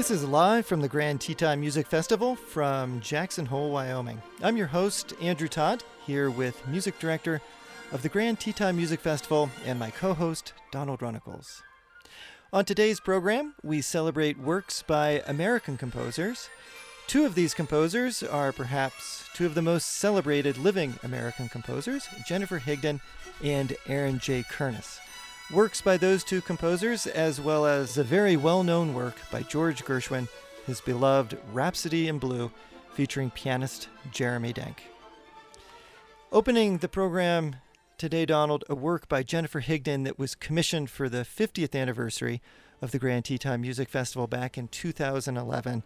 This 0.00 0.10
is 0.10 0.24
live 0.24 0.64
from 0.64 0.80
the 0.80 0.88
Grand 0.88 1.20
Teton 1.20 1.60
Music 1.60 1.86
Festival 1.86 2.34
from 2.34 3.02
Jackson 3.02 3.44
Hole, 3.44 3.70
Wyoming. 3.70 4.22
I'm 4.42 4.56
your 4.56 4.68
host, 4.68 5.12
Andrew 5.20 5.46
Todd, 5.46 5.84
here 6.06 6.30
with 6.30 6.66
music 6.66 6.98
director 6.98 7.42
of 7.92 8.00
the 8.00 8.08
Grand 8.08 8.40
Teton 8.40 8.78
Music 8.78 8.98
Festival 8.98 9.50
and 9.66 9.78
my 9.78 9.90
co 9.90 10.14
host, 10.14 10.54
Donald 10.70 11.00
Runnicles. 11.00 11.60
On 12.50 12.64
today's 12.64 12.98
program, 12.98 13.54
we 13.62 13.82
celebrate 13.82 14.38
works 14.38 14.82
by 14.82 15.22
American 15.26 15.76
composers. 15.76 16.48
Two 17.06 17.26
of 17.26 17.34
these 17.34 17.52
composers 17.52 18.22
are 18.22 18.52
perhaps 18.52 19.28
two 19.34 19.44
of 19.44 19.54
the 19.54 19.60
most 19.60 19.84
celebrated 19.84 20.56
living 20.56 20.94
American 21.02 21.50
composers, 21.50 22.08
Jennifer 22.26 22.60
Higdon 22.60 23.02
and 23.44 23.76
Aaron 23.86 24.18
J. 24.18 24.44
Kernis. 24.44 24.98
Works 25.52 25.80
by 25.80 25.96
those 25.96 26.22
two 26.22 26.40
composers, 26.40 27.08
as 27.08 27.40
well 27.40 27.66
as 27.66 27.98
a 27.98 28.04
very 28.04 28.36
well 28.36 28.62
known 28.62 28.94
work 28.94 29.16
by 29.32 29.42
George 29.42 29.84
Gershwin, 29.84 30.28
his 30.64 30.80
beloved 30.80 31.36
Rhapsody 31.52 32.06
in 32.06 32.20
Blue, 32.20 32.52
featuring 32.94 33.32
pianist 33.32 33.88
Jeremy 34.12 34.52
Denk. 34.52 34.84
Opening 36.30 36.78
the 36.78 36.88
program 36.88 37.56
today, 37.98 38.26
Donald, 38.26 38.62
a 38.68 38.76
work 38.76 39.08
by 39.08 39.24
Jennifer 39.24 39.60
Higdon 39.60 40.04
that 40.04 40.20
was 40.20 40.36
commissioned 40.36 40.88
for 40.88 41.08
the 41.08 41.24
50th 41.24 41.74
anniversary 41.74 42.40
of 42.80 42.92
the 42.92 43.00
Grand 43.00 43.24
Teton 43.24 43.60
Music 43.60 43.88
Festival 43.88 44.28
back 44.28 44.56
in 44.56 44.68
2011. 44.68 45.82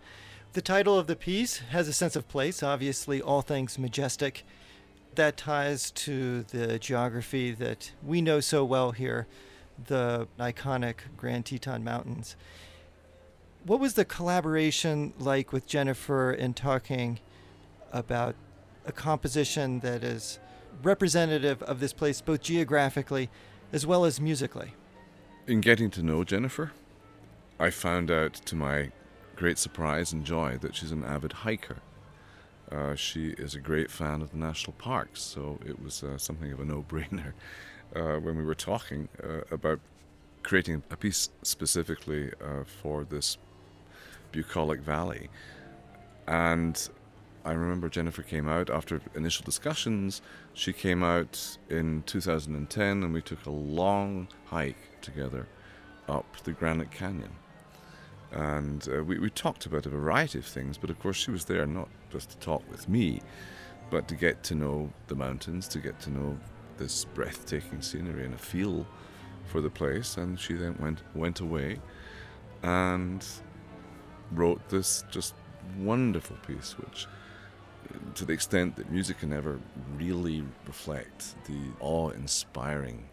The 0.52 0.60
title 0.60 0.98
of 0.98 1.06
the 1.06 1.16
piece 1.16 1.60
has 1.70 1.88
a 1.88 1.94
sense 1.94 2.16
of 2.16 2.28
place, 2.28 2.62
obviously, 2.62 3.22
all 3.22 3.40
things 3.40 3.78
majestic. 3.78 4.44
That 5.14 5.38
ties 5.38 5.90
to 5.92 6.42
the 6.42 6.78
geography 6.78 7.52
that 7.52 7.92
we 8.02 8.20
know 8.20 8.40
so 8.40 8.62
well 8.62 8.92
here 8.92 9.26
the 9.86 10.28
iconic 10.38 10.96
Grand 11.16 11.46
Teton 11.46 11.84
Mountains. 11.84 12.36
What 13.64 13.80
was 13.80 13.94
the 13.94 14.04
collaboration 14.04 15.14
like 15.18 15.52
with 15.52 15.66
Jennifer 15.66 16.32
in 16.32 16.54
talking 16.54 17.20
about 17.92 18.34
a 18.84 18.92
composition 18.92 19.80
that 19.80 20.04
is 20.04 20.38
representative 20.82 21.62
of 21.62 21.80
this 21.80 21.92
place, 21.92 22.20
both 22.20 22.42
geographically 22.42 23.30
as 23.72 23.86
well 23.86 24.04
as 24.04 24.20
musically? 24.20 24.74
In 25.46 25.60
getting 25.60 25.90
to 25.92 26.02
know 26.02 26.24
Jennifer, 26.24 26.72
I 27.58 27.70
found 27.70 28.10
out 28.10 28.34
to 28.34 28.56
my 28.56 28.90
great 29.36 29.58
surprise 29.58 30.12
and 30.12 30.24
joy 30.24 30.58
that 30.60 30.74
she's 30.74 30.92
an 30.92 31.04
avid 31.04 31.32
hiker. 31.32 31.78
Uh, 32.70 32.94
she 32.94 33.28
is 33.30 33.54
a 33.54 33.60
great 33.60 33.90
fan 33.90 34.22
of 34.22 34.30
the 34.30 34.36
national 34.36 34.72
parks, 34.74 35.20
so 35.22 35.58
it 35.64 35.82
was 35.82 36.02
uh, 36.02 36.18
something 36.18 36.50
of 36.52 36.60
a 36.60 36.64
no 36.64 36.82
brainer 36.88 37.32
uh, 37.94 38.16
when 38.16 38.36
we 38.36 38.44
were 38.44 38.54
talking 38.54 39.08
uh, 39.22 39.40
about 39.50 39.80
creating 40.42 40.82
a 40.90 40.96
piece 40.96 41.30
specifically 41.42 42.30
uh, 42.40 42.64
for 42.82 43.04
this 43.04 43.38
bucolic 44.32 44.80
valley. 44.80 45.30
And 46.26 46.88
I 47.44 47.52
remember 47.52 47.88
Jennifer 47.88 48.22
came 48.22 48.48
out 48.48 48.70
after 48.70 49.00
initial 49.14 49.44
discussions. 49.44 50.22
She 50.54 50.72
came 50.72 51.02
out 51.02 51.58
in 51.68 52.02
2010 52.06 53.02
and 53.02 53.12
we 53.12 53.22
took 53.22 53.44
a 53.46 53.50
long 53.50 54.28
hike 54.46 55.00
together 55.00 55.46
up 56.08 56.26
the 56.44 56.52
Granite 56.52 56.90
Canyon. 56.90 57.32
And 58.32 58.88
uh, 58.88 59.04
we, 59.04 59.18
we 59.18 59.30
talked 59.30 59.66
about 59.66 59.86
a 59.86 59.90
variety 59.90 60.38
of 60.38 60.46
things, 60.46 60.76
but 60.76 60.90
of 60.90 60.98
course, 60.98 61.16
she 61.16 61.30
was 61.30 61.44
there 61.44 61.66
not 61.66 61.88
just 62.10 62.30
to 62.30 62.38
talk 62.38 62.68
with 62.70 62.88
me, 62.88 63.20
but 63.90 64.08
to 64.08 64.14
get 64.16 64.42
to 64.44 64.54
know 64.54 64.90
the 65.06 65.14
mountains, 65.14 65.68
to 65.68 65.78
get 65.78 66.00
to 66.00 66.10
know 66.10 66.38
this 66.78 67.04
breathtaking 67.04 67.82
scenery 67.82 68.24
and 68.24 68.34
a 68.34 68.38
feel 68.38 68.86
for 69.46 69.60
the 69.60 69.70
place. 69.70 70.16
And 70.16 70.38
she 70.38 70.54
then 70.54 70.76
went 70.78 71.02
went 71.14 71.40
away 71.40 71.78
and 72.62 73.24
wrote 74.32 74.68
this 74.68 75.04
just 75.10 75.34
wonderful 75.78 76.36
piece, 76.46 76.72
which, 76.78 77.06
to 78.14 78.24
the 78.24 78.32
extent 78.32 78.76
that 78.76 78.90
music 78.90 79.18
can 79.18 79.32
ever 79.32 79.60
really 79.96 80.42
reflect 80.66 81.34
the 81.46 81.60
awe-inspiring 81.80 83.08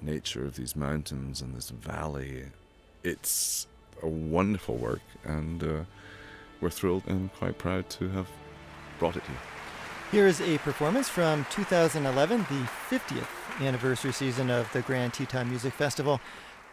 nature 0.00 0.44
of 0.44 0.56
these 0.56 0.74
mountains 0.76 1.40
and 1.40 1.54
this 1.54 1.70
valley, 1.70 2.44
it's 3.02 3.66
a 4.02 4.08
wonderful 4.08 4.76
work, 4.76 5.02
and 5.24 5.62
uh, 5.62 5.84
we're 6.60 6.70
thrilled 6.70 7.02
and 7.06 7.32
quite 7.34 7.58
proud 7.58 7.88
to 7.90 8.08
have 8.10 8.28
brought 8.98 9.16
it 9.16 9.22
here. 9.24 9.61
Here 10.12 10.26
is 10.26 10.42
a 10.42 10.58
performance 10.58 11.08
from 11.08 11.46
2011, 11.48 12.40
the 12.40 12.68
50th 12.90 13.26
anniversary 13.66 14.12
season 14.12 14.50
of 14.50 14.70
the 14.74 14.82
Grand 14.82 15.14
Teton 15.14 15.48
Music 15.48 15.72
Festival. 15.72 16.20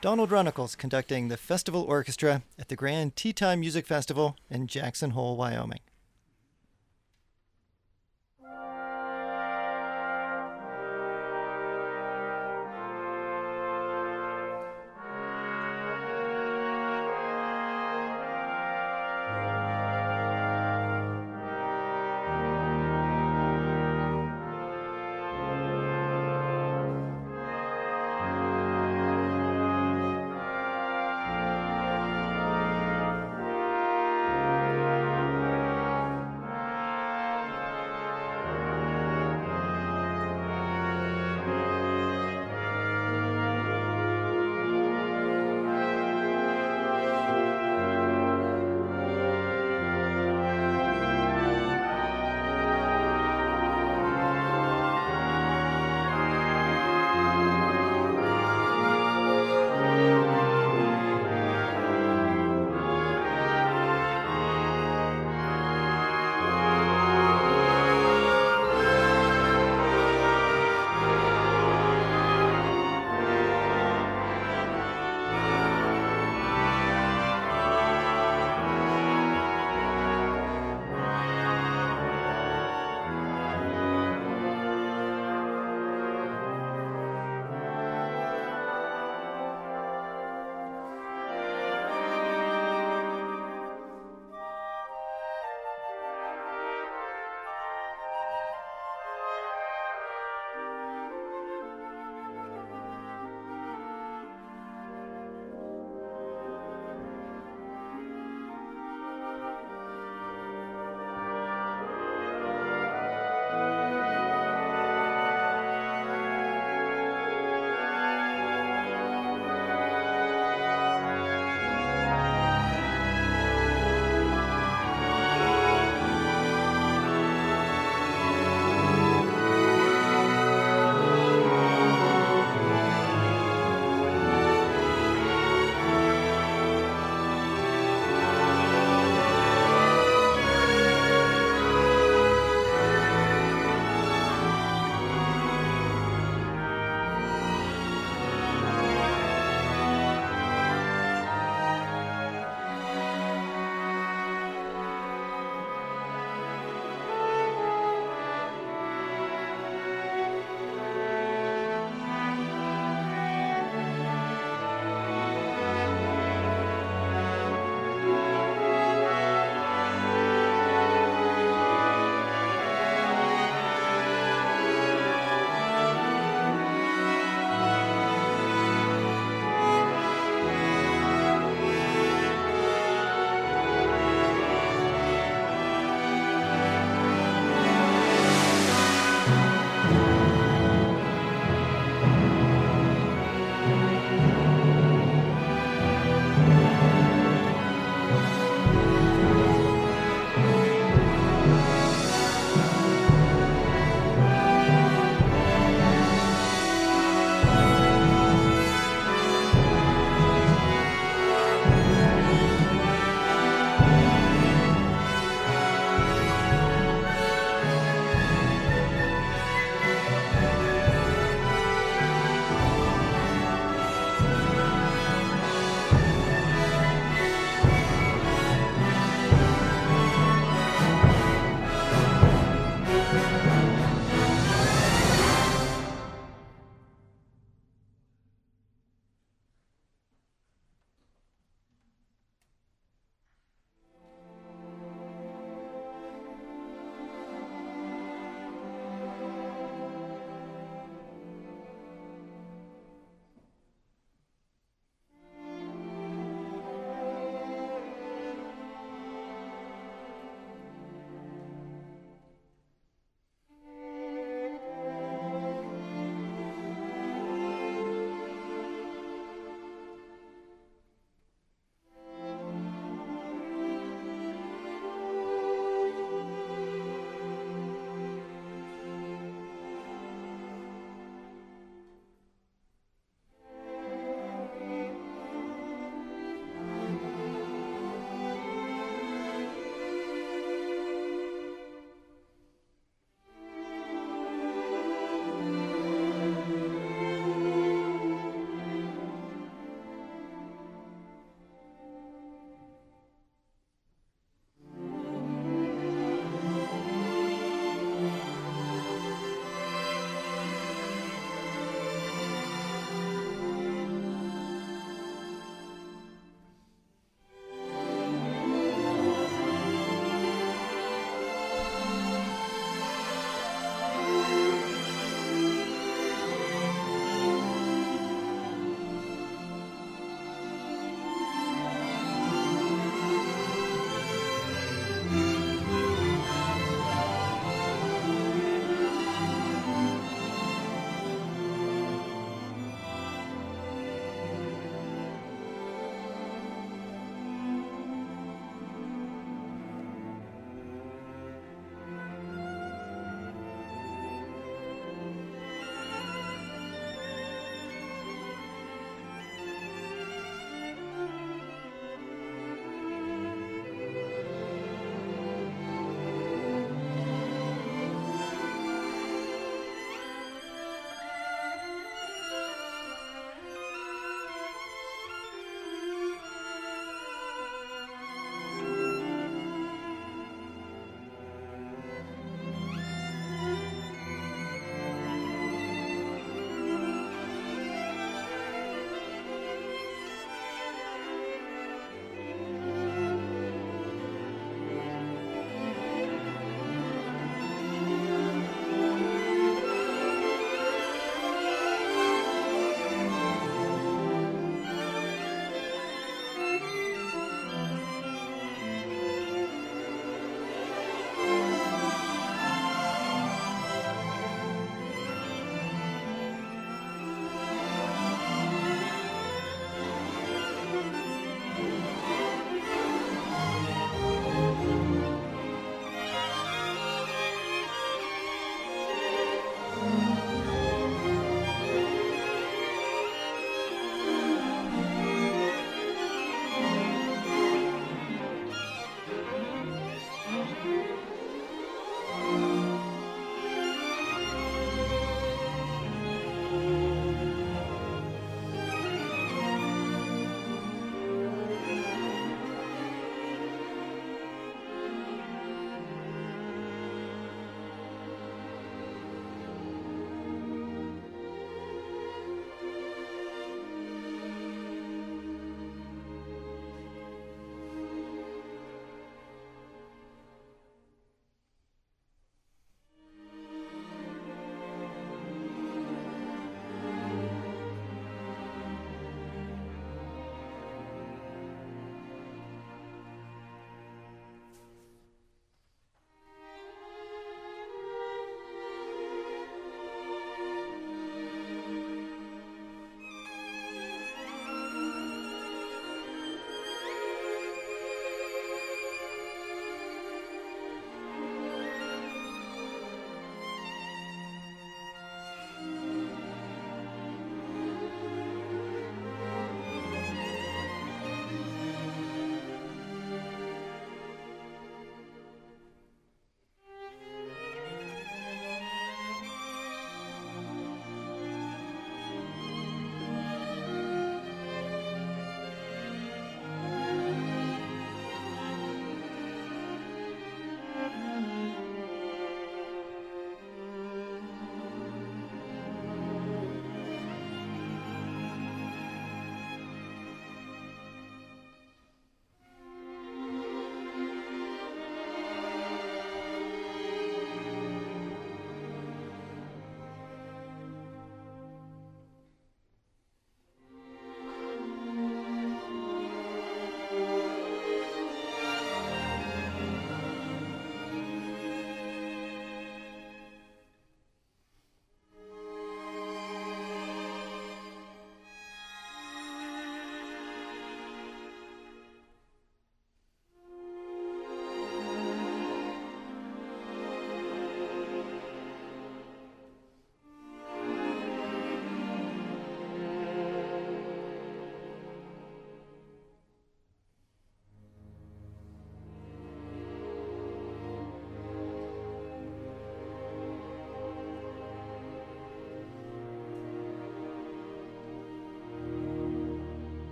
Donald 0.00 0.30
Runnicles 0.30 0.78
conducting 0.78 1.26
the 1.26 1.36
festival 1.36 1.82
orchestra 1.82 2.42
at 2.60 2.68
the 2.68 2.76
Grand 2.76 3.16
Teton 3.16 3.58
Music 3.58 3.88
Festival 3.88 4.36
in 4.48 4.68
Jackson 4.68 5.10
Hole, 5.10 5.36
Wyoming. 5.36 5.80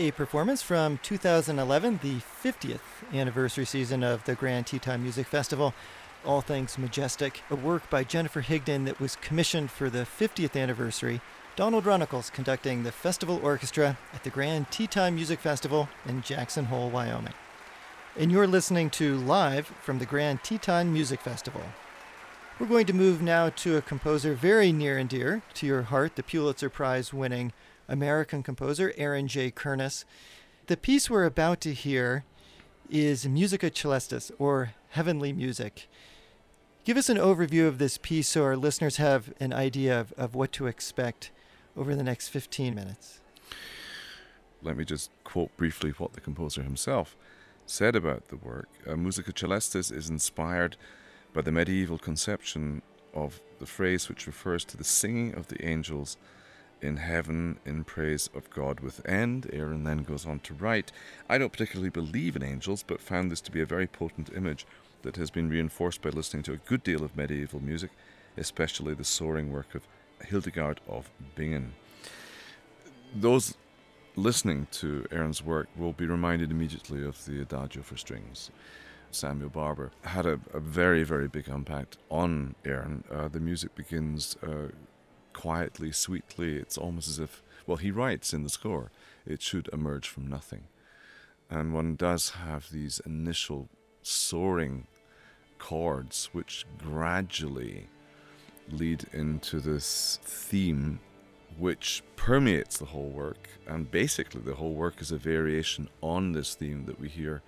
A 0.00 0.10
performance 0.10 0.62
from 0.62 0.98
2011, 1.02 2.00
the 2.02 2.20
50th 2.42 2.80
anniversary 3.12 3.66
season 3.66 4.02
of 4.02 4.24
the 4.24 4.34
Grand 4.34 4.66
Teton 4.66 5.02
Music 5.02 5.26
Festival. 5.26 5.74
All 6.24 6.40
Things 6.40 6.78
Majestic, 6.78 7.42
a 7.50 7.54
work 7.54 7.88
by 7.90 8.02
Jennifer 8.02 8.40
Higdon 8.40 8.86
that 8.86 8.98
was 8.98 9.16
commissioned 9.16 9.70
for 9.70 9.90
the 9.90 10.06
50th 10.06 10.58
anniversary. 10.58 11.20
Donald 11.54 11.84
Runnicles 11.84 12.32
conducting 12.32 12.82
the 12.82 12.92
festival 12.92 13.40
orchestra 13.42 13.98
at 14.14 14.24
the 14.24 14.30
Grand 14.30 14.70
Teton 14.70 15.14
Music 15.14 15.38
Festival 15.38 15.86
in 16.08 16.22
Jackson 16.22 16.64
Hole, 16.64 16.88
Wyoming. 16.88 17.34
And 18.18 18.32
you're 18.32 18.46
listening 18.46 18.88
to 18.90 19.18
Live 19.18 19.66
from 19.82 19.98
the 19.98 20.06
Grand 20.06 20.42
Teton 20.42 20.94
Music 20.94 21.20
Festival. 21.20 21.62
We're 22.58 22.66
going 22.66 22.86
to 22.86 22.94
move 22.94 23.20
now 23.20 23.50
to 23.50 23.76
a 23.76 23.82
composer 23.82 24.32
very 24.32 24.72
near 24.72 24.96
and 24.96 25.10
dear 25.10 25.42
to 25.54 25.66
your 25.66 25.82
heart, 25.82 26.16
the 26.16 26.22
Pulitzer 26.22 26.70
Prize 26.70 27.12
winning 27.12 27.52
American 27.90 28.42
composer 28.42 28.94
Aaron 28.96 29.28
J. 29.28 29.50
Kernis. 29.50 30.04
The 30.68 30.76
piece 30.76 31.10
we're 31.10 31.24
about 31.24 31.60
to 31.62 31.74
hear 31.74 32.24
is 32.88 33.28
Musica 33.28 33.70
Celestis, 33.70 34.30
or 34.38 34.72
Heavenly 34.90 35.32
Music. 35.32 35.88
Give 36.84 36.96
us 36.96 37.08
an 37.08 37.18
overview 37.18 37.68
of 37.68 37.78
this 37.78 37.98
piece 37.98 38.28
so 38.28 38.42
our 38.44 38.56
listeners 38.56 38.96
have 38.96 39.34
an 39.38 39.52
idea 39.52 40.00
of, 40.00 40.12
of 40.12 40.34
what 40.34 40.52
to 40.52 40.66
expect 40.66 41.30
over 41.76 41.94
the 41.94 42.02
next 42.02 42.28
15 42.28 42.74
minutes. 42.74 43.20
Let 44.62 44.76
me 44.76 44.84
just 44.84 45.10
quote 45.24 45.56
briefly 45.56 45.90
what 45.90 46.12
the 46.12 46.20
composer 46.20 46.62
himself 46.62 47.16
said 47.66 47.96
about 47.96 48.28
the 48.28 48.36
work. 48.36 48.68
Uh, 48.86 48.96
Musica 48.96 49.32
Celestis 49.32 49.92
is 49.94 50.08
inspired 50.08 50.76
by 51.32 51.42
the 51.42 51.52
medieval 51.52 51.98
conception 51.98 52.82
of 53.14 53.40
the 53.58 53.66
phrase 53.66 54.08
which 54.08 54.26
refers 54.26 54.64
to 54.64 54.76
the 54.76 54.84
singing 54.84 55.34
of 55.34 55.48
the 55.48 55.64
angels 55.64 56.16
in 56.82 56.96
heaven 56.96 57.58
in 57.64 57.84
praise 57.84 58.28
of 58.34 58.50
God 58.50 58.80
with 58.80 59.06
end. 59.08 59.48
Aaron 59.52 59.84
then 59.84 60.02
goes 60.02 60.26
on 60.26 60.40
to 60.40 60.54
write 60.54 60.92
I 61.28 61.38
don't 61.38 61.52
particularly 61.52 61.90
believe 61.90 62.36
in 62.36 62.42
angels, 62.42 62.82
but 62.86 63.00
found 63.00 63.30
this 63.30 63.40
to 63.42 63.52
be 63.52 63.60
a 63.60 63.66
very 63.66 63.86
potent 63.86 64.30
image 64.34 64.66
that 65.02 65.16
has 65.16 65.30
been 65.30 65.48
reinforced 65.48 66.02
by 66.02 66.10
listening 66.10 66.42
to 66.44 66.52
a 66.52 66.58
good 66.58 66.82
deal 66.82 67.04
of 67.04 67.16
medieval 67.16 67.60
music, 67.60 67.90
especially 68.36 68.94
the 68.94 69.04
soaring 69.04 69.52
work 69.52 69.74
of 69.74 69.86
Hildegard 70.26 70.80
of 70.88 71.10
Bingen. 71.34 71.72
Those 73.14 73.54
listening 74.16 74.66
to 74.72 75.06
Aaron's 75.10 75.42
work 75.42 75.68
will 75.76 75.92
be 75.92 76.06
reminded 76.06 76.50
immediately 76.50 77.04
of 77.04 77.24
the 77.24 77.40
Adagio 77.40 77.82
for 77.82 77.96
Strings. 77.96 78.50
Samuel 79.10 79.50
Barber 79.50 79.90
had 80.02 80.26
a, 80.26 80.38
a 80.54 80.60
very, 80.60 81.02
very 81.02 81.26
big 81.26 81.48
impact 81.48 81.96
on 82.10 82.54
Aaron. 82.64 83.04
Uh, 83.10 83.28
the 83.28 83.40
music 83.40 83.74
begins 83.74 84.36
uh, 84.42 84.68
quietly, 85.40 85.90
sweetly. 85.90 86.56
It's 86.56 86.76
almost 86.76 87.08
as 87.08 87.18
if, 87.18 87.42
well, 87.66 87.78
he 87.78 87.90
writes 87.90 88.34
in 88.34 88.42
the 88.42 88.50
score, 88.50 88.90
it 89.26 89.40
should 89.40 89.70
emerge 89.72 90.06
from 90.06 90.26
nothing. 90.26 90.64
And 91.48 91.72
one 91.72 91.94
does 91.96 92.30
have 92.30 92.70
these 92.70 93.00
initial 93.06 93.68
soaring 94.02 94.86
chords 95.58 96.28
which 96.32 96.66
gradually 96.78 97.88
lead 98.70 99.06
into 99.12 99.60
this 99.60 100.18
theme 100.22 101.00
which 101.58 102.02
permeates 102.16 102.78
the 102.78 102.84
whole 102.84 103.10
work. 103.10 103.48
And 103.66 103.90
basically, 103.90 104.42
the 104.42 104.54
whole 104.54 104.74
work 104.74 105.00
is 105.00 105.10
a 105.10 105.16
variation 105.16 105.88
on 106.02 106.32
this 106.32 106.54
theme 106.54 106.84
that 106.84 107.00
we 107.00 107.08
hear 107.08 107.42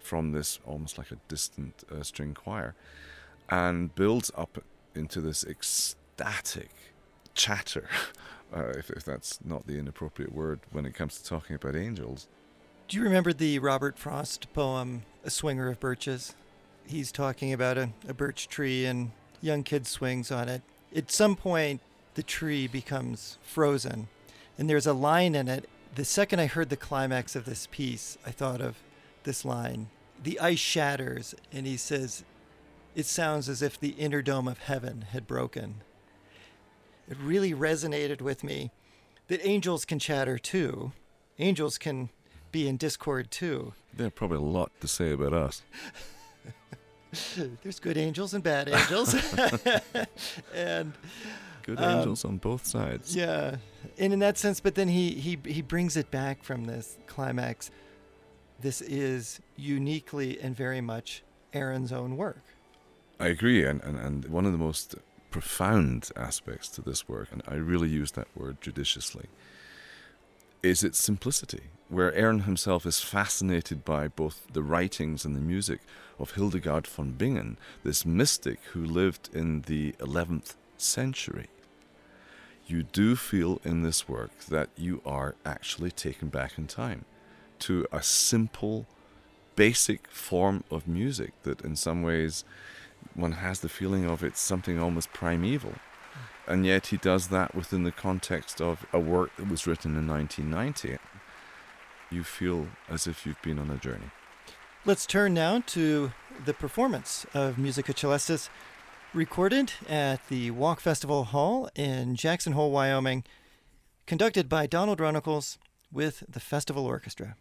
from 0.00 0.32
this 0.32 0.58
almost 0.66 0.98
like 0.98 1.12
a 1.12 1.18
distant 1.28 1.84
uh, 1.90 2.02
string 2.02 2.34
choir 2.34 2.74
and 3.48 3.94
builds 3.94 4.30
up 4.36 4.62
into 4.94 5.20
this 5.20 5.44
ecstatic 5.44 6.70
chatter, 7.38 7.88
uh, 8.54 8.72
if, 8.76 8.90
if 8.90 9.04
that's 9.04 9.38
not 9.42 9.66
the 9.66 9.78
inappropriate 9.78 10.32
word 10.32 10.60
when 10.70 10.84
it 10.84 10.94
comes 10.94 11.18
to 11.18 11.24
talking 11.24 11.56
about 11.56 11.74
angels. 11.74 12.28
Do 12.88 12.96
you 12.96 13.02
remember 13.02 13.32
the 13.32 13.58
Robert 13.60 13.98
Frost 13.98 14.52
poem, 14.52 15.02
A 15.24 15.30
Swinger 15.30 15.68
of 15.68 15.80
Birches? 15.80 16.34
He's 16.86 17.12
talking 17.12 17.52
about 17.52 17.78
a, 17.78 17.90
a 18.06 18.14
birch 18.14 18.48
tree 18.48 18.84
and 18.84 19.12
young 19.40 19.62
kid 19.62 19.86
swings 19.86 20.30
on 20.30 20.48
it. 20.48 20.62
At 20.94 21.10
some 21.10 21.36
point, 21.36 21.80
the 22.14 22.22
tree 22.22 22.66
becomes 22.66 23.38
frozen, 23.42 24.08
and 24.56 24.68
there's 24.68 24.86
a 24.86 24.92
line 24.92 25.34
in 25.34 25.48
it. 25.48 25.68
The 25.94 26.04
second 26.04 26.40
I 26.40 26.46
heard 26.46 26.70
the 26.70 26.76
climax 26.76 27.36
of 27.36 27.44
this 27.44 27.68
piece, 27.70 28.18
I 28.26 28.30
thought 28.30 28.60
of 28.60 28.76
this 29.24 29.44
line 29.44 29.88
The 30.22 30.40
ice 30.40 30.58
shatters, 30.58 31.34
and 31.52 31.66
he 31.66 31.76
says, 31.76 32.24
It 32.96 33.06
sounds 33.06 33.48
as 33.48 33.62
if 33.62 33.78
the 33.78 33.90
inner 33.90 34.22
dome 34.22 34.48
of 34.48 34.58
heaven 34.58 35.04
had 35.12 35.26
broken. 35.26 35.82
It 37.10 37.16
really 37.22 37.54
resonated 37.54 38.20
with 38.20 38.44
me 38.44 38.70
that 39.28 39.46
angels 39.46 39.84
can 39.84 39.98
chatter 39.98 40.38
too. 40.38 40.92
Angels 41.38 41.78
can 41.78 42.10
be 42.52 42.68
in 42.68 42.76
discord 42.76 43.30
too. 43.30 43.72
They 43.94 44.04
have 44.04 44.14
probably 44.14 44.38
a 44.38 44.40
lot 44.40 44.72
to 44.80 44.88
say 44.88 45.12
about 45.12 45.32
us. 45.32 45.62
There's 47.62 47.80
good 47.80 47.96
angels 47.96 48.34
and 48.34 48.44
bad 48.44 48.68
angels. 48.68 49.14
and 50.54 50.92
good 51.62 51.78
um, 51.78 51.98
angels 51.98 52.24
on 52.24 52.36
both 52.36 52.66
sides. 52.66 53.16
Yeah. 53.16 53.56
And 53.98 54.12
in 54.12 54.18
that 54.18 54.36
sense, 54.36 54.60
but 54.60 54.74
then 54.74 54.88
he, 54.88 55.12
he 55.12 55.38
he 55.46 55.62
brings 55.62 55.96
it 55.96 56.10
back 56.10 56.42
from 56.42 56.64
this 56.64 56.98
climax. 57.06 57.70
This 58.60 58.80
is 58.82 59.40
uniquely 59.56 60.40
and 60.40 60.54
very 60.54 60.80
much 60.80 61.22
Aaron's 61.52 61.92
own 61.92 62.16
work. 62.16 62.42
I 63.20 63.28
agree, 63.28 63.64
and, 63.64 63.82
and, 63.82 63.98
and 63.98 64.24
one 64.26 64.46
of 64.46 64.52
the 64.52 64.58
most 64.58 64.94
profound 65.30 66.10
aspects 66.16 66.68
to 66.68 66.82
this 66.82 67.08
work, 67.08 67.28
and 67.32 67.42
I 67.46 67.54
really 67.54 67.88
use 67.88 68.12
that 68.12 68.28
word 68.36 68.60
judiciously, 68.60 69.26
is 70.62 70.82
its 70.82 70.98
simplicity, 70.98 71.64
where 71.88 72.12
Aaron 72.14 72.40
himself 72.40 72.84
is 72.84 73.00
fascinated 73.00 73.84
by 73.84 74.08
both 74.08 74.46
the 74.52 74.62
writings 74.62 75.24
and 75.24 75.36
the 75.36 75.40
music 75.40 75.80
of 76.18 76.32
Hildegard 76.32 76.86
von 76.86 77.12
Bingen, 77.12 77.56
this 77.84 78.04
mystic 78.04 78.58
who 78.72 78.84
lived 78.84 79.30
in 79.32 79.62
the 79.62 79.92
11th 80.00 80.54
century. 80.76 81.48
You 82.66 82.82
do 82.82 83.16
feel 83.16 83.60
in 83.64 83.82
this 83.82 84.08
work 84.08 84.30
that 84.50 84.68
you 84.76 85.00
are 85.06 85.36
actually 85.46 85.90
taken 85.90 86.28
back 86.28 86.58
in 86.58 86.66
time 86.66 87.04
to 87.60 87.86
a 87.90 88.02
simple, 88.02 88.86
basic 89.56 90.08
form 90.08 90.64
of 90.70 90.86
music 90.86 91.32
that, 91.44 91.62
in 91.62 91.76
some 91.76 92.02
ways, 92.02 92.44
one 93.18 93.32
has 93.32 93.60
the 93.60 93.68
feeling 93.68 94.04
of 94.04 94.22
it's 94.22 94.40
something 94.40 94.78
almost 94.78 95.12
primeval 95.12 95.74
and 96.48 96.64
yet 96.64 96.86
he 96.86 96.96
does 96.96 97.28
that 97.28 97.54
within 97.54 97.82
the 97.82 97.92
context 97.92 98.60
of 98.60 98.86
a 98.92 98.98
work 98.98 99.36
that 99.36 99.48
was 99.48 99.66
written 99.66 99.96
in 99.96 100.08
1990. 100.08 100.96
You 102.10 102.24
feel 102.24 102.68
as 102.88 103.06
if 103.06 103.26
you've 103.26 103.40
been 103.42 103.58
on 103.58 103.70
a 103.70 103.76
journey. 103.76 104.10
Let's 104.86 105.04
turn 105.04 105.34
now 105.34 105.62
to 105.66 106.12
the 106.46 106.54
performance 106.54 107.26
of 107.34 107.58
Musica 107.58 107.92
Celestis, 107.92 108.48
recorded 109.12 109.72
at 109.86 110.26
the 110.28 110.50
Walk 110.50 110.80
Festival 110.80 111.24
Hall 111.24 111.68
in 111.74 112.16
Jackson 112.16 112.54
Hole, 112.54 112.70
Wyoming, 112.70 113.24
conducted 114.06 114.48
by 114.48 114.66
Donald 114.66 115.00
Runnicles 115.00 115.58
with 115.92 116.24
the 116.26 116.40
Festival 116.40 116.86
Orchestra. 116.86 117.36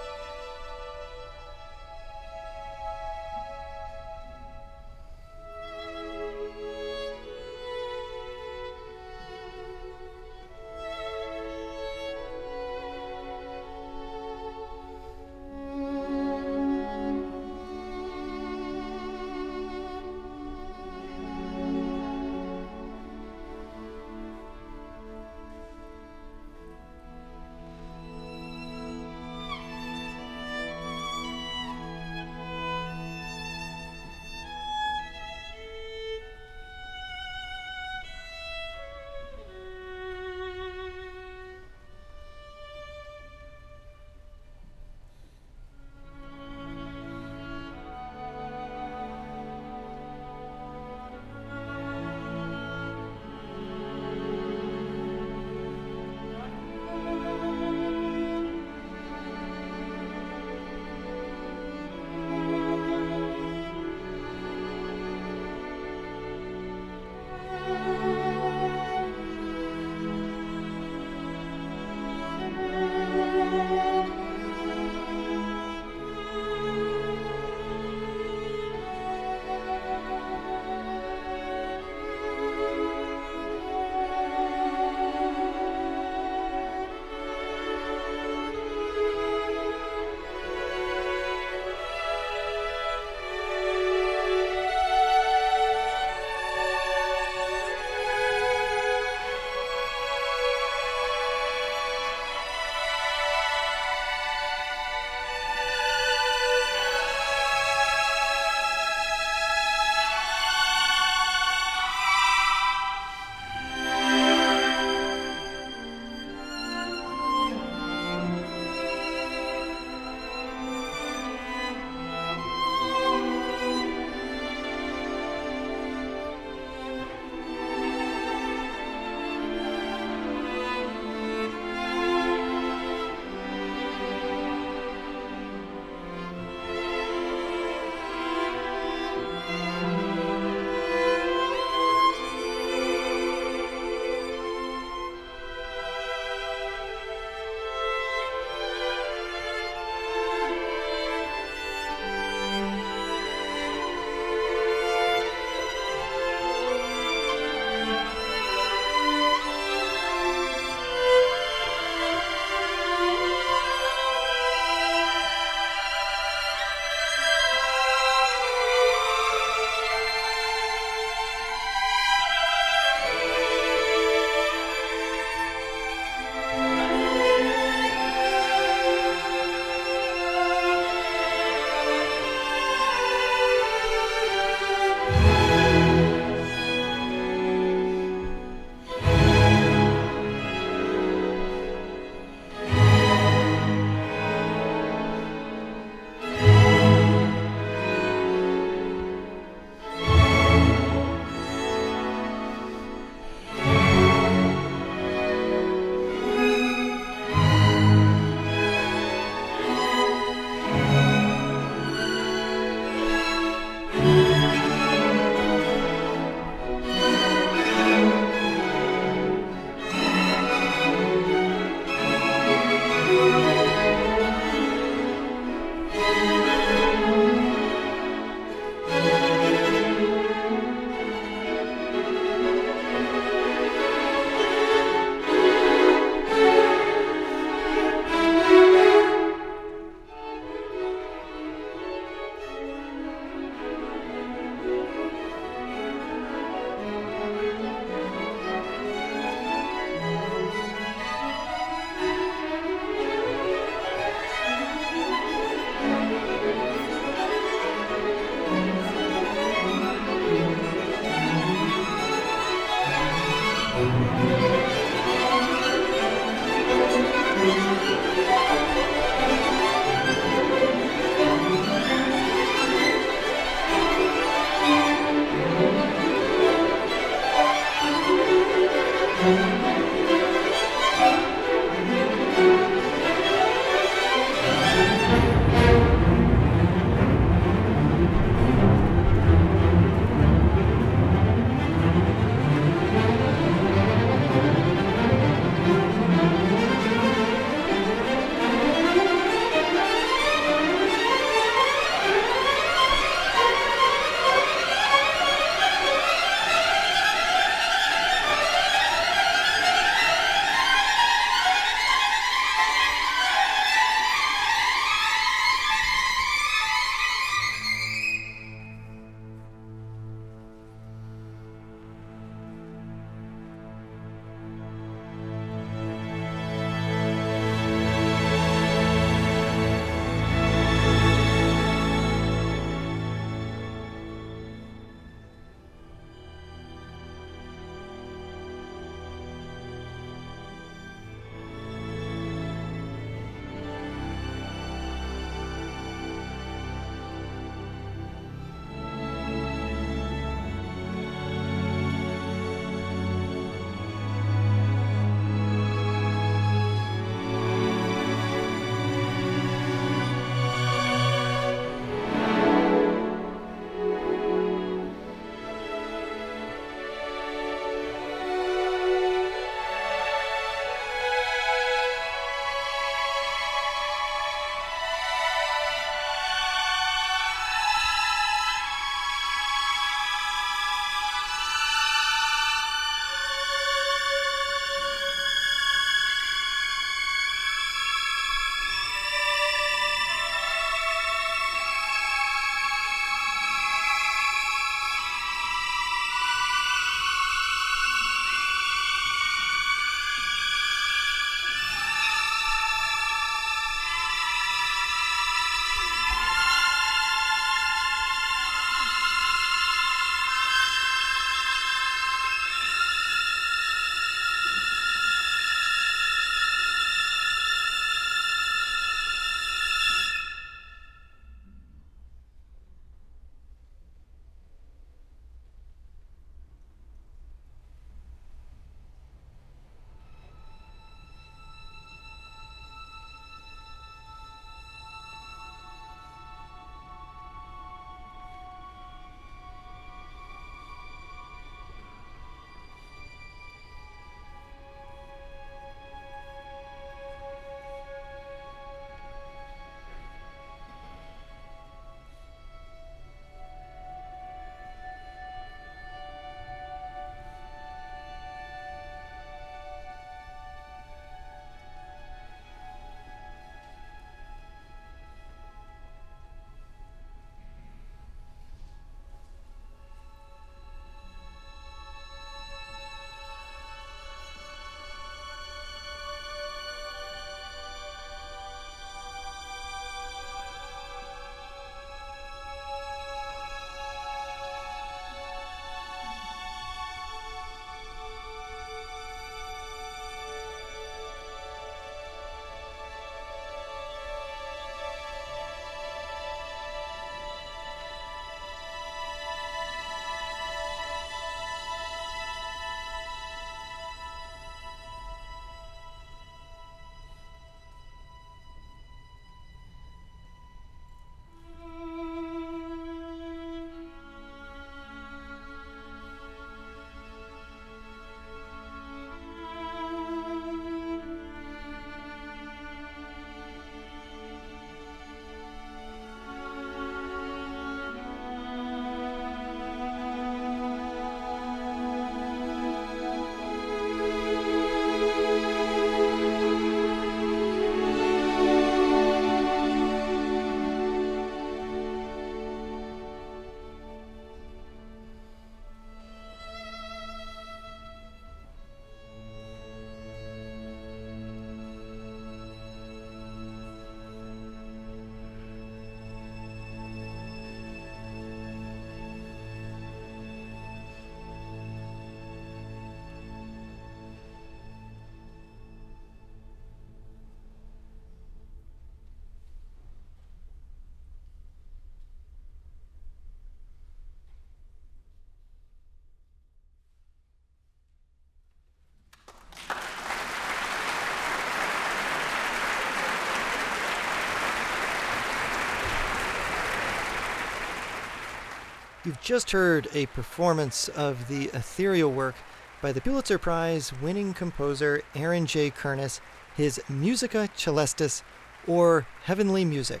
You've 589.04 589.20
just 589.20 589.50
heard 589.50 589.86
a 589.92 590.06
performance 590.06 590.88
of 590.88 591.28
the 591.28 591.50
ethereal 591.52 592.10
work 592.10 592.36
by 592.80 592.90
the 592.90 593.02
Pulitzer 593.02 593.36
Prize 593.36 593.92
winning 594.00 594.32
composer 594.32 595.02
Aaron 595.14 595.44
J. 595.44 595.70
Kernis, 595.70 596.20
his 596.56 596.80
Musica 596.88 597.50
Celestis, 597.54 598.22
or 598.66 599.06
Heavenly 599.24 599.62
Music. 599.62 600.00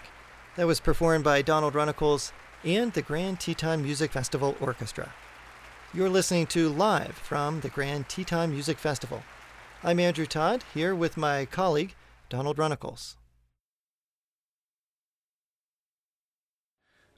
That 0.56 0.66
was 0.66 0.80
performed 0.80 1.22
by 1.22 1.42
Donald 1.42 1.74
Runnicles 1.74 2.32
and 2.64 2.94
the 2.94 3.02
Grand 3.02 3.40
Teton 3.40 3.82
Music 3.82 4.10
Festival 4.10 4.56
Orchestra. 4.58 5.12
You're 5.92 6.08
listening 6.08 6.46
to 6.46 6.70
Live 6.70 7.16
from 7.16 7.60
the 7.60 7.68
Grand 7.68 8.08
Teton 8.08 8.52
Music 8.52 8.78
Festival. 8.78 9.22
I'm 9.82 10.00
Andrew 10.00 10.24
Todd, 10.24 10.64
here 10.72 10.94
with 10.94 11.18
my 11.18 11.44
colleague, 11.44 11.94
Donald 12.30 12.56
Runnicles. 12.56 13.16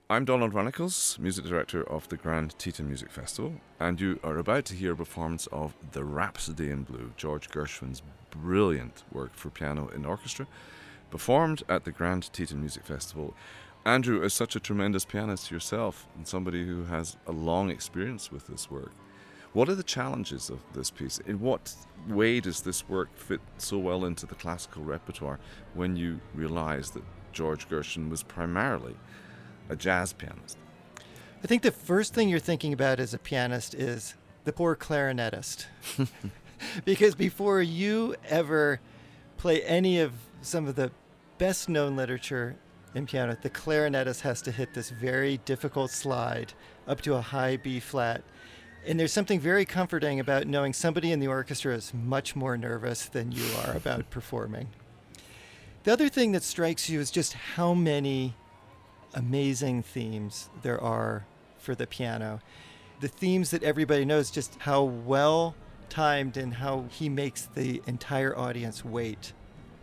I'm 0.09 0.25
Donald 0.25 0.53
Runnicles, 0.53 1.19
music 1.19 1.47
director 1.47 1.83
of 1.83 2.09
the 2.09 2.17
Grand 2.17 2.57
Teton 2.61 2.87
Music 2.87 3.11
Festival, 3.11 3.55
and 3.81 4.01
you 4.01 4.21
are 4.23 4.39
about 4.39 4.65
to 4.67 4.75
hear 4.75 4.93
a 4.93 4.97
performance 4.97 5.49
of 5.49 5.75
The 5.91 6.05
Rhapsody 6.05 6.71
in 6.71 6.85
Blue, 6.85 7.13
George 7.17 7.49
Gershwin's 7.51 8.03
brilliant 8.31 9.03
work 9.11 9.35
for 9.35 9.51
piano 9.51 9.91
and 9.93 10.07
orchestra, 10.07 10.47
performed 11.11 11.65
at 11.69 11.83
the 11.83 11.91
Grand 11.91 12.33
Teton 12.33 12.61
Music 12.61 12.85
Festival. 12.85 13.35
Andrew 13.85 14.23
is 14.23 14.33
such 14.33 14.55
a 14.55 14.61
tremendous 14.61 15.05
pianist 15.05 15.51
yourself, 15.51 16.07
and 16.17 16.29
somebody 16.29 16.65
who 16.65 16.85
has 16.85 17.17
a 17.27 17.33
long 17.33 17.69
experience 17.69 18.31
with 18.31 18.47
this 18.47 18.71
work. 18.71 18.93
What 19.55 19.69
are 19.69 19.75
the 19.75 19.83
challenges 19.83 20.51
of 20.51 20.61
this 20.73 20.93
piece? 20.93 21.19
In 21.19 21.41
what 21.41 21.75
way 22.09 22.39
does 22.39 22.61
this 22.61 22.89
work 22.89 23.09
fit 23.17 23.41
so 23.59 23.77
well 23.77 24.05
into 24.05 24.25
the 24.25 24.37
classical 24.37 24.85
repertoire 24.85 25.41
when 25.75 25.97
you 25.97 26.21
realize 26.33 26.93
that 26.93 27.03
George 27.33 27.69
Gershwin 27.69 28.09
was 28.09 28.23
primarily 28.23 28.95
a 29.69 29.77
jazz 29.77 30.13
pianist? 30.13 30.59
I 31.43 31.47
think 31.47 31.63
the 31.63 31.71
first 31.71 32.15
thing 32.15 32.29
you're 32.29 32.39
thinking 32.39 32.73
about 32.73 32.99
as 32.99 33.15
a 33.15 33.19
pianist 33.19 33.75
is 33.75 34.15
the 34.45 34.53
poor 34.53 34.75
clarinetist. 34.75 35.67
because 36.85 37.15
before 37.15 37.63
you 37.63 38.15
ever 38.29 38.81
play 39.37 39.63
any 39.63 40.01
of 40.01 40.13
some 40.41 40.67
of 40.67 40.77
the 40.77 40.91
best 41.39 41.69
known 41.69 41.97
literature 41.97 42.57
in 42.95 43.07
piano, 43.07 43.37
the 43.41 43.51
clarinetist 43.51 44.23
has 44.23 44.41
to 44.43 44.51
hit 44.51 44.75
this 44.75 44.91
very 44.91 45.39
difficult 45.39 45.91
slide 45.91 46.55
up 46.87 47.01
to 47.03 47.15
a 47.15 47.21
high 47.21 47.57
B 47.57 47.81
flat. 47.81 48.23
And 48.87 48.99
there's 48.99 49.13
something 49.13 49.41
very 49.41 49.65
comforting 49.65 50.21
about 50.21 50.47
knowing 50.47 50.73
somebody 50.73 51.13
in 51.13 51.19
the 51.21 51.27
orchestra 51.27 51.75
is 51.75 51.93
much 51.93 52.37
more 52.37 52.57
nervous 52.57 53.07
than 53.07 53.33
you 53.33 53.45
are 53.65 53.73
about 53.77 54.11
performing. 54.11 54.69
The 55.83 55.93
other 55.93 56.09
thing 56.09 56.33
that 56.33 56.43
strikes 56.43 56.89
you 56.89 57.01
is 57.01 57.11
just 57.11 57.33
how 57.33 57.75
many 57.75 58.35
amazing 59.17 59.83
themes 59.83 60.51
there 60.63 60.81
are 60.81 61.27
for 61.59 61.75
the 61.75 61.87
piano. 61.87 62.41
The 63.01 63.09
themes 63.09 63.51
that 63.51 63.63
everybody 63.63 64.05
knows, 64.05 64.31
just 64.31 64.57
how 64.61 64.85
well 64.85 65.57
timed 65.89 66.37
and 66.37 66.55
how 66.55 66.85
he 66.91 67.09
makes 67.09 67.47
the 67.47 67.83
entire 67.87 68.37
audience 68.37 68.85
wait 68.85 69.33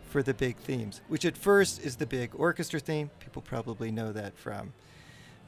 for 0.08 0.22
the 0.22 0.32
big 0.32 0.56
themes, 0.56 1.00
which 1.08 1.24
at 1.24 1.36
first 1.36 1.84
is 1.84 1.96
the 1.96 2.06
big 2.06 2.30
orchestra 2.34 2.80
theme. 2.80 3.10
People 3.18 3.42
probably 3.42 3.90
know 3.90 4.12
that 4.12 4.38
from 4.38 4.72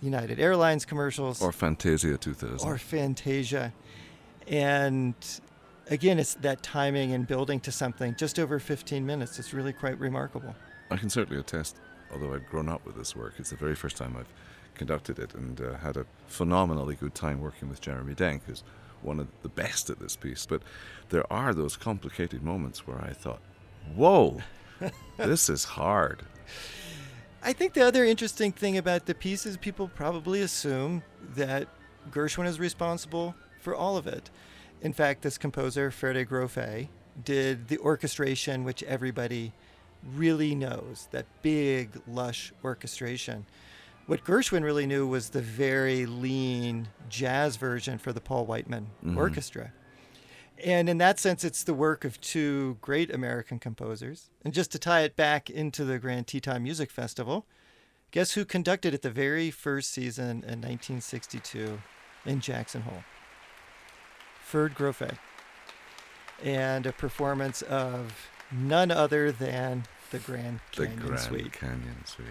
United 0.03 0.41
Airlines 0.41 0.85
commercials. 0.85 1.41
Or 1.41 1.53
Fantasia 1.53 2.19
2000. 2.19 2.69
Or 2.69 2.77
Fantasia. 2.77 3.73
And 4.49 5.15
again, 5.89 6.19
it's 6.19 6.35
that 6.35 6.63
timing 6.63 7.13
and 7.13 7.27
building 7.27 7.61
to 7.61 7.73
something 7.73 8.15
just 8.17 8.39
over 8.39 8.59
15 8.59 9.07
minutes. 9.07 9.39
It's 9.39 9.55
really 9.55 9.73
quite 9.73 9.99
remarkable. 9.99 10.55
I 10.91 10.97
can 10.97 11.11
certainly 11.11 11.41
attest 11.41 11.77
although 12.13 12.35
I've 12.35 12.49
grown 12.49 12.69
up 12.69 12.85
with 12.87 12.97
this 12.97 13.15
work, 13.15 13.35
it's 13.39 13.51
the 13.51 13.57
very 13.57 13.75
first 13.75 13.97
time 13.97 14.17
I've 14.19 14.33
conducted 14.75 15.19
it 15.19 15.35
and 15.35 15.61
uh, 15.61 15.77
had 15.79 15.97
a 15.97 16.07
phenomenally 16.27 16.95
good 16.95 17.15
time 17.15 17.41
working 17.41 17.69
with 17.69 17.81
Jeremy 17.81 18.15
Denk, 18.15 18.45
who's 18.45 18.63
one 19.03 19.21
of 19.21 19.29
the 19.43 19.49
best 19.49 19.91
at 19.91 19.99
this 19.99 20.17
piece. 20.17 20.47
But 20.47 20.63
there 21.09 21.31
are 21.33 21.55
those 21.55 21.77
complicated 21.77 22.43
moments 22.43 22.87
where 22.87 23.01
I 23.01 23.13
thought, 23.13 23.41
whoa, 23.95 24.41
this 25.17 25.49
is 25.49 25.65
hard. 25.65 26.23
I 27.43 27.53
think 27.53 27.75
the 27.75 27.83
other 27.83 28.05
interesting 28.05 28.53
thing 28.53 28.77
about 28.77 29.07
the 29.07 29.15
piece 29.15 29.47
is 29.47 29.57
people 29.57 29.89
probably 29.89 30.43
assume 30.43 31.03
that 31.35 31.69
Gershwin 32.11 32.47
is 32.47 32.59
responsible 32.59 33.35
for 33.61 33.75
all 33.75 33.97
of 33.97 34.07
it. 34.07 34.31
In 34.83 34.93
fact, 34.93 35.23
this 35.23 35.39
composer, 35.39 35.91
Ferde 35.91 36.27
Grofe, 36.27 36.89
did 37.25 37.69
the 37.69 37.79
orchestration, 37.79 38.65
which 38.65 38.83
everybody 38.83 39.53
really 40.15 40.55
knows 40.55 41.09
that 41.11 41.27
big, 41.43 41.91
lush 42.07 42.53
orchestration. 42.63 43.47
What 44.07 44.25
Gershwin 44.25 44.63
really 44.63 44.87
knew 44.87 45.07
was 45.07 45.31
the 45.31 45.43
very 45.43 46.07
lean 46.07 46.89
jazz 47.09 47.57
version 47.57 47.99
for 47.99 48.13
the 48.13 48.21
Paul 48.21 48.47
Whiteman 48.47 48.89
mm-hmm. 49.05 49.19
Orchestra. 49.19 49.73
And 50.63 50.89
in 50.89 50.99
that 50.99 51.19
sense, 51.19 51.45
it's 51.45 51.65
the 51.65 51.75
work 51.75 52.05
of 52.05 52.21
two 52.21 52.79
great 52.81 53.13
American 53.13 53.59
composers. 53.59 54.31
And 54.45 54.55
just 54.55 54.73
to 54.73 54.79
tie 54.79 55.03
it 55.03 55.17
back 55.17 55.51
into 55.51 55.85
the 55.85 55.99
Grand 55.99 56.27
Teton 56.27 56.63
Music 56.63 56.91
Festival, 56.91 57.47
guess 58.11 58.33
who 58.33 58.45
conducted 58.45 58.95
it 58.95 59.03
the 59.03 59.11
very 59.11 59.51
first 59.51 59.91
season 59.91 60.45
in 60.45 60.63
1962 60.63 61.79
in 62.25 62.41
Jackson 62.41 62.83
Hole? 62.83 63.05
Ferde 64.51 64.75
Grofe. 64.75 65.19
And 66.43 66.87
a 66.87 66.93
performance 66.93 67.63
of 67.63 68.29
none 68.53 68.91
other 68.91 69.33
than 69.33 69.85
the 70.11 70.19
Grand 70.19 70.61
Canyon 70.73 70.97
the 70.97 71.07
Grand 71.07 71.21
Suite. 71.21 71.53
Canyon 71.53 72.05
Suite. 72.05 72.27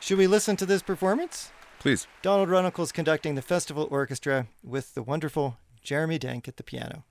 Should 0.00 0.18
we 0.18 0.26
listen 0.26 0.56
to 0.56 0.66
this 0.66 0.82
performance? 0.82 1.52
Please. 1.78 2.06
Donald 2.22 2.48
Runnicles 2.48 2.92
conducting 2.92 3.34
the 3.34 3.42
festival 3.42 3.88
orchestra 3.90 4.46
with 4.62 4.94
the 4.94 5.02
wonderful 5.02 5.58
Jeremy 5.82 6.18
Denk 6.18 6.48
at 6.48 6.56
the 6.56 6.62
piano. 6.62 7.04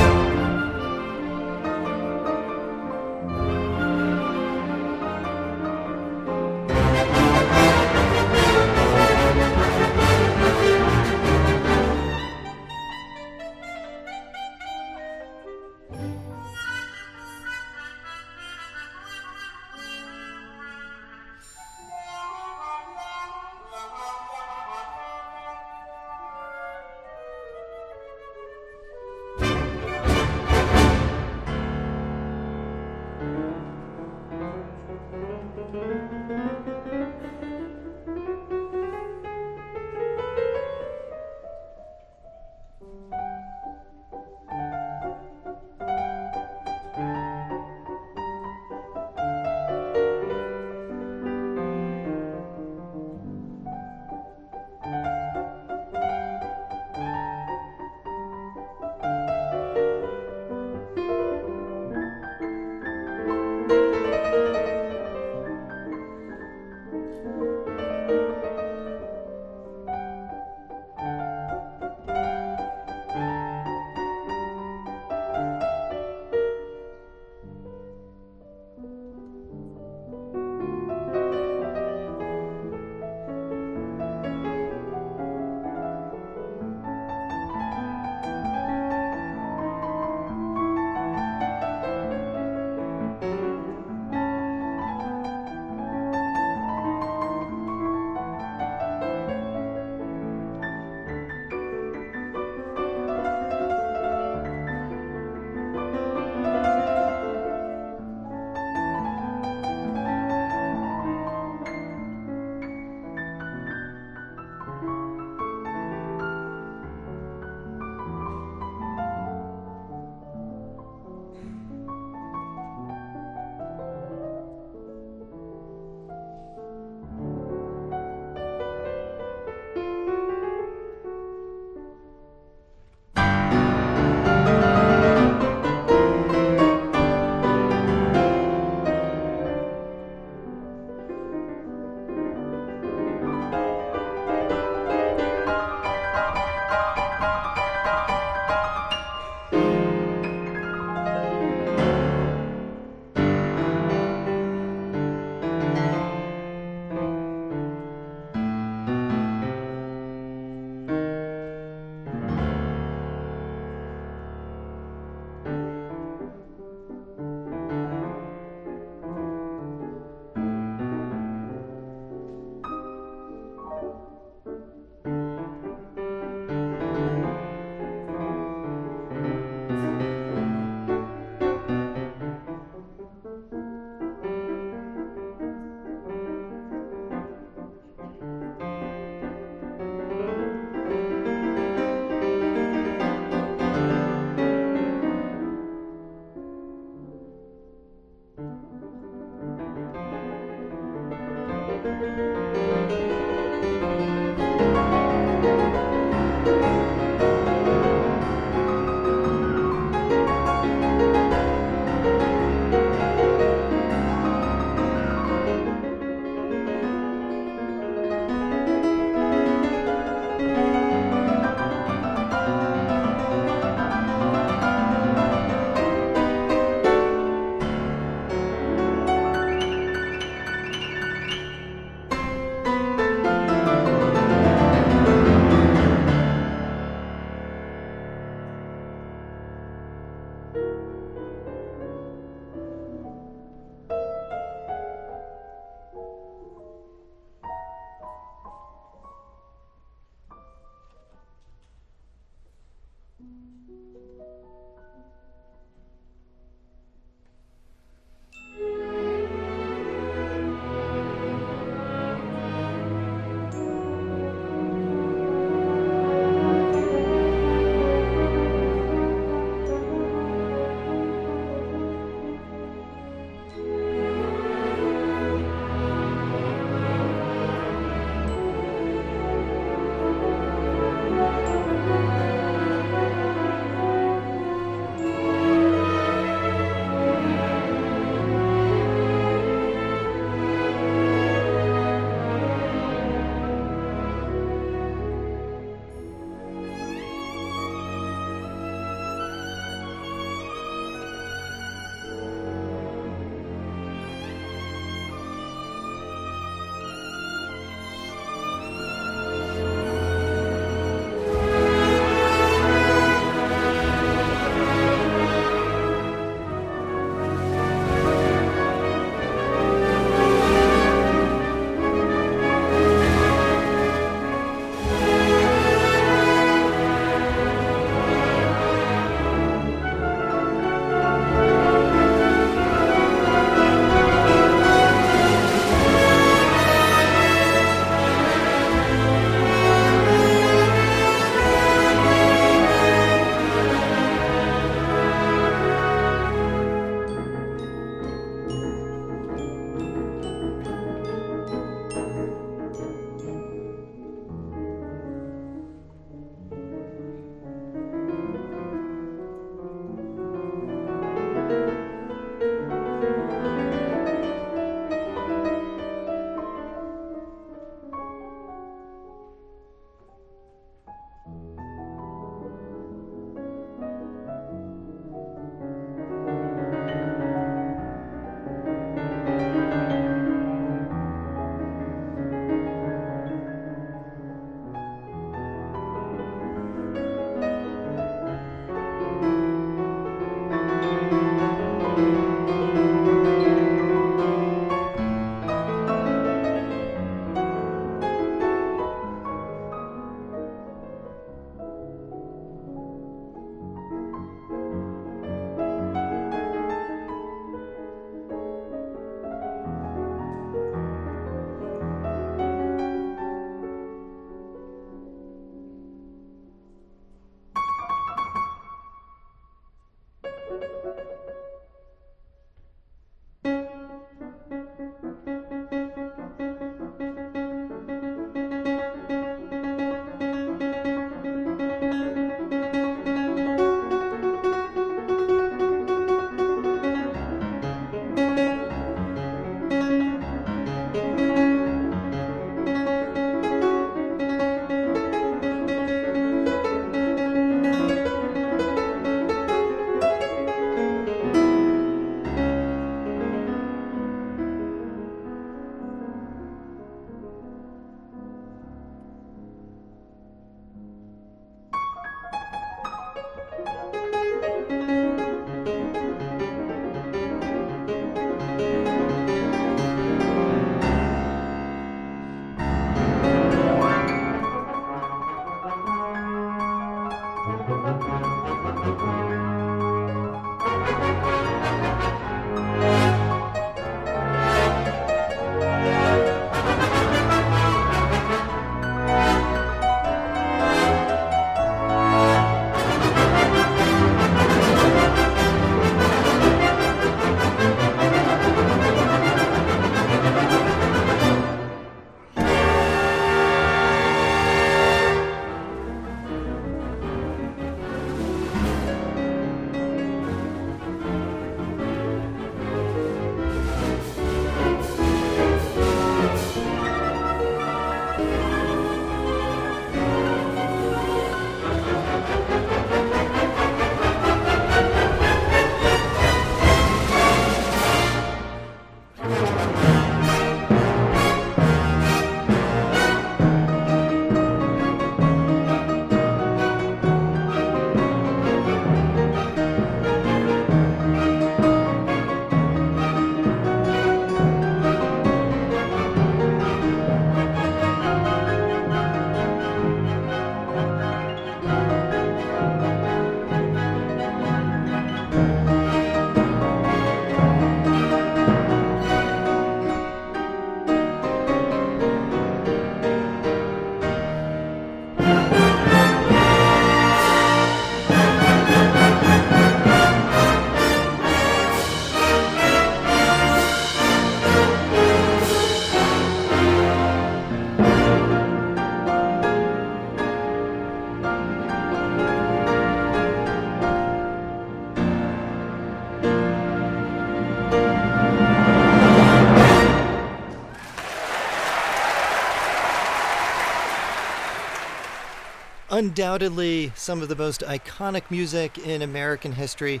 Undoubtedly 595.92 596.90
some 596.96 597.20
of 597.20 597.28
the 597.28 597.36
most 597.36 597.60
iconic 597.60 598.30
music 598.30 598.78
in 598.78 599.02
American 599.02 599.52
history, 599.52 600.00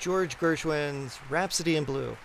George 0.00 0.36
Gershwin's 0.36 1.20
Rhapsody 1.30 1.76
in 1.76 1.84
Blue, 1.84 2.16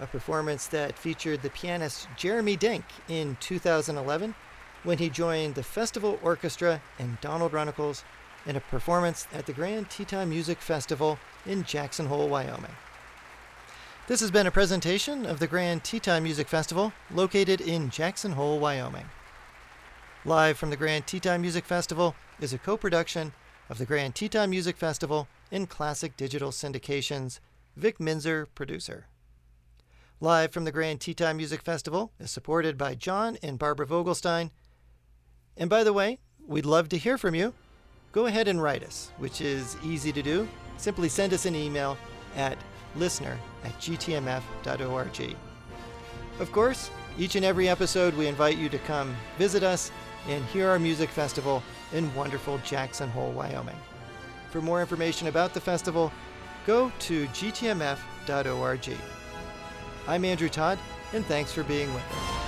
a 0.00 0.06
performance 0.06 0.68
that 0.68 0.98
featured 0.98 1.42
the 1.42 1.50
pianist 1.50 2.08
Jeremy 2.16 2.56
Denk 2.56 2.86
in 3.10 3.36
2011 3.40 4.34
when 4.84 4.96
he 4.96 5.10
joined 5.10 5.54
the 5.54 5.62
Festival 5.62 6.18
Orchestra 6.22 6.80
and 6.98 7.20
Donald 7.20 7.52
Runnicles 7.52 8.04
in 8.46 8.56
a 8.56 8.60
performance 8.60 9.28
at 9.34 9.44
the 9.44 9.52
Grand 9.52 9.90
Teton 9.90 10.30
Music 10.30 10.58
Festival 10.62 11.18
in 11.44 11.64
Jackson 11.64 12.06
Hole, 12.06 12.30
Wyoming. 12.30 12.74
This 14.06 14.20
has 14.20 14.30
been 14.30 14.46
a 14.46 14.50
presentation 14.50 15.26
of 15.26 15.40
the 15.40 15.46
Grand 15.46 15.84
Teton 15.84 16.22
Music 16.22 16.48
Festival 16.48 16.94
located 17.10 17.60
in 17.60 17.90
Jackson 17.90 18.32
Hole, 18.32 18.58
Wyoming. 18.58 19.10
Live 20.24 20.56
from 20.56 20.70
the 20.70 20.76
Grand 20.76 21.06
Teton 21.06 21.42
Music 21.42 21.66
Festival 21.66 22.14
is 22.42 22.52
a 22.52 22.58
co 22.58 22.76
production 22.76 23.32
of 23.70 23.78
the 23.78 23.86
Grand 23.86 24.14
Teton 24.14 24.50
Music 24.50 24.76
Festival 24.76 25.28
and 25.50 25.68
Classic 25.68 26.16
Digital 26.16 26.50
Syndications. 26.50 27.38
Vic 27.76 27.98
Minzer, 27.98 28.46
producer. 28.54 29.06
Live 30.20 30.52
from 30.52 30.64
the 30.64 30.72
Grand 30.72 31.00
Teton 31.00 31.36
Music 31.36 31.62
Festival 31.62 32.12
is 32.18 32.30
supported 32.30 32.76
by 32.76 32.94
John 32.94 33.38
and 33.42 33.58
Barbara 33.58 33.86
Vogelstein. 33.86 34.50
And 35.56 35.70
by 35.70 35.84
the 35.84 35.92
way, 35.92 36.18
we'd 36.46 36.66
love 36.66 36.88
to 36.90 36.98
hear 36.98 37.16
from 37.16 37.34
you. 37.34 37.54
Go 38.12 38.26
ahead 38.26 38.48
and 38.48 38.62
write 38.62 38.82
us, 38.82 39.12
which 39.18 39.40
is 39.40 39.76
easy 39.84 40.12
to 40.12 40.22
do. 40.22 40.48
Simply 40.76 41.08
send 41.08 41.32
us 41.32 41.46
an 41.46 41.54
email 41.54 41.96
at 42.36 42.58
listener 42.96 43.38
at 43.64 43.78
gtmf.org. 43.80 45.36
Of 46.40 46.52
course, 46.52 46.90
each 47.18 47.36
and 47.36 47.44
every 47.44 47.68
episode 47.68 48.14
we 48.14 48.26
invite 48.26 48.58
you 48.58 48.68
to 48.68 48.78
come 48.78 49.14
visit 49.38 49.62
us 49.62 49.90
and 50.28 50.44
hear 50.46 50.68
our 50.68 50.78
music 50.78 51.10
festival 51.10 51.62
in 51.92 52.14
wonderful 52.14 52.58
Jackson 52.58 53.10
Hole, 53.10 53.32
Wyoming. 53.32 53.76
For 54.50 54.60
more 54.60 54.80
information 54.80 55.26
about 55.28 55.54
the 55.54 55.60
festival, 55.60 56.12
go 56.66 56.92
to 57.00 57.26
gtmf.org. 57.28 58.96
I'm 60.06 60.24
Andrew 60.24 60.48
Todd, 60.48 60.78
and 61.12 61.24
thanks 61.26 61.52
for 61.52 61.64
being 61.64 61.92
with 61.94 62.04
us. 62.12 62.42